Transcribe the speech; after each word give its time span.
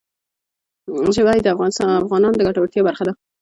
ژمی 1.15 1.39
د 1.43 1.47
افغانانو 2.01 2.37
د 2.37 2.39
ګټورتیا 2.47 2.81
برخه 2.87 3.03
ده. 3.07 3.13